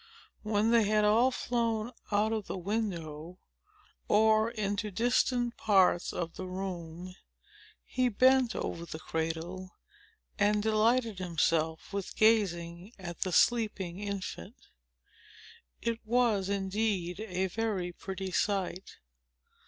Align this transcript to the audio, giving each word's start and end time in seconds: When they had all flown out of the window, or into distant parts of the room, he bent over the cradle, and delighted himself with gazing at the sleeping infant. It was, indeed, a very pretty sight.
When 0.41 0.71
they 0.71 0.85
had 0.85 1.05
all 1.05 1.29
flown 1.29 1.91
out 2.11 2.33
of 2.33 2.47
the 2.47 2.57
window, 2.57 3.37
or 4.07 4.49
into 4.49 4.89
distant 4.89 5.57
parts 5.57 6.11
of 6.11 6.37
the 6.37 6.47
room, 6.47 7.13
he 7.85 8.09
bent 8.09 8.55
over 8.55 8.83
the 8.83 8.97
cradle, 8.97 9.75
and 10.39 10.63
delighted 10.63 11.19
himself 11.19 11.93
with 11.93 12.15
gazing 12.15 12.93
at 12.97 13.21
the 13.21 13.31
sleeping 13.31 13.99
infant. 13.99 14.55
It 15.83 15.99
was, 16.03 16.49
indeed, 16.49 17.19
a 17.19 17.45
very 17.45 17.91
pretty 17.91 18.31
sight. 18.31 18.97